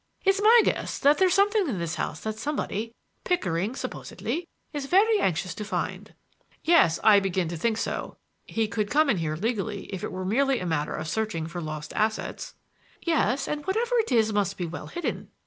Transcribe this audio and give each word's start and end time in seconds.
It's 0.25 0.41
my 0.41 0.61
guess 0.63 0.97
that 0.97 1.19
there's 1.19 1.35
something 1.35 1.67
in 1.69 1.77
this 1.77 1.93
house 1.93 2.21
that 2.21 2.39
somebody—Pickering 2.39 3.75
supposedly—is 3.75 4.87
very 4.87 5.19
anxious 5.19 5.53
to 5.53 5.63
find." 5.63 6.15
"Yes; 6.63 6.99
I 7.03 7.19
begin 7.19 7.47
to 7.49 7.55
think 7.55 7.77
so. 7.77 8.17
He 8.43 8.67
could 8.67 8.89
come 8.89 9.11
in 9.11 9.17
here 9.17 9.35
legally 9.35 9.83
if 9.93 10.03
it 10.03 10.11
were 10.11 10.25
merely 10.25 10.59
a 10.59 10.65
matter 10.65 10.95
of 10.95 11.07
searching 11.07 11.45
for 11.45 11.61
lost 11.61 11.93
assets." 11.93 12.55
"Yes; 13.03 13.47
and 13.47 13.63
whatever 13.67 13.93
it 13.99 14.11
is 14.11 14.31
it 14.31 14.33
must 14.33 14.57
be 14.57 14.65
well 14.65 14.87
hidden. 14.87 15.29